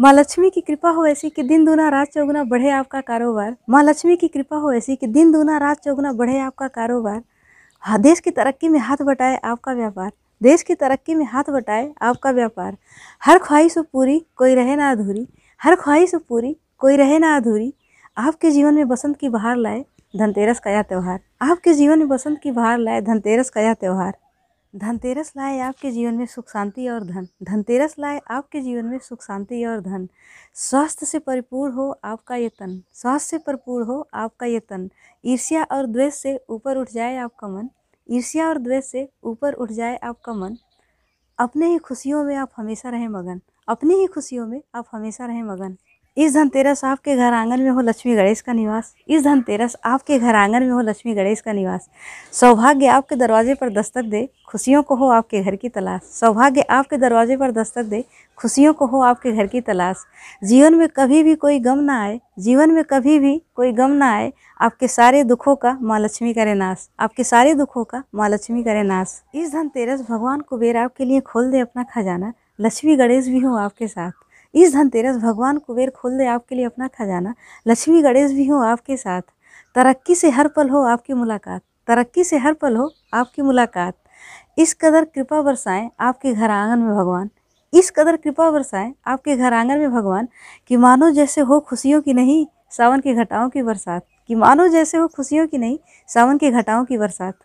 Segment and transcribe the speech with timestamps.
[0.00, 3.82] माँ लक्ष्मी की कृपा हो ऐसी कि दिन दूना रात चौगुना बढ़े आपका कारोबार। माँ
[3.82, 7.22] लक्ष्मी की कृपा हो ऐसी कि दिन दूना रात चौगुना बढ़े आपका कारोबार।
[7.80, 11.92] हाँ देश की तरक्की में हाथ बटाए आपका व्यापार। देश की तरक्की में हाथ बटाए
[12.02, 12.76] आपका व्यापार।
[13.22, 15.28] हर ख्वाहिश पूरी, कोई रहे ना अधूरी।
[15.62, 17.74] हर ख्वाहिश पूरी, कोई रहे ना अधूरी।
[18.16, 19.84] आपके जीवन में बसंत की बहार लाए,
[20.16, 24.14] धनतेरस का यह त्यौहार। आपके जीवन में बसंत की बहार लाए, धनतेरस का यह त्यौहार।
[24.76, 29.22] धनतेरस लाए आपके जीवन में सुख, शांति और धन। धनतेरस लाए आपके जीवन में सुख,
[29.22, 30.08] शांति और धन।
[30.54, 34.90] स्वास्थ्य से परिपूर्ण हो आपका ये तन। स्वास्थ्य से परिपूर्ण हो आपका ये तन।
[35.24, 37.68] ईर्ष्या और द्वेष से ऊपर उठ जाए आपका मन।
[38.10, 40.56] ईर्ष्या और द्वेष से ऊपर उठ जाए आपका मन।
[41.38, 45.42] अपने ही खुशियों में आप हमेशा रहें मगन। अपनी ही खुशियों में आप हमेशा रहें
[45.42, 45.76] मगन।
[46.18, 50.34] इस धनतेरस आपके घर आँगन में हो, लक्ष्मी गणेश का निवास। इस धनतेरस आपके घर
[50.34, 51.88] आँगन में हो, लक्ष्मी गणेश का निवास।
[52.32, 56.96] सौभाग्य आपके दरवाजे पर दस्तक दे, खुशियों को हो आपके घर की तलाश। सौभाग्य आपके
[56.96, 58.04] दरवाजे पर दस्तक दे,
[58.36, 59.96] खुशियों को हो आपके घर की तलाश।
[60.44, 64.12] जीवन में कभी भी कोई गम ना आए, जीवन में कभी भी कोई गम ना
[64.12, 68.64] आए, आपके सारे दुखों का माँ लक्ष्मी करे नाश। आपके सारे दुखों का माँ लक्ष्मी
[68.64, 73.38] करे नाश। इस धनतेरस भगवान कुबेर आपके लिए खोल दे अपना खजाना। लक्ष्मी गणेश भी
[73.38, 74.12] हो आपके साथ।
[74.54, 77.34] इस धनतेरस भगवान कुबेर खोल दे आपके लिए अपना खजाना।
[77.68, 79.22] लक्ष्मी गणेश भी हो आपके साथ।
[79.74, 83.94] तरक्की से हर पल हो आपकी मुलाकात। तरक्की से हर पल हो आपकी मुलाकात।
[84.58, 87.30] इस कदर कृपा बरसाएँ आपके घर आँगन में भगवान।
[87.72, 90.28] इस कदर कृपा बरसाएँ आपके घर आँगन में भगवान
[90.68, 94.98] कि मानो जैसे हो खुशियों की नहीं सावन की घटाओं की बरसात। कि मानो जैसे
[94.98, 97.38] हो खुशियों की नहीं सावन की घटाओं की बरसात।